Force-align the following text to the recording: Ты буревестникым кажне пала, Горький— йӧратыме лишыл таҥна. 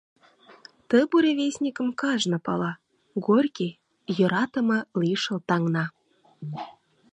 Ты 0.87 0.97
буревестникым 1.11 1.87
кажне 2.01 2.37
пала, 2.45 2.71
Горький— 3.25 3.73
йӧратыме 4.17 4.79
лишыл 5.01 5.39
таҥна. 5.49 5.85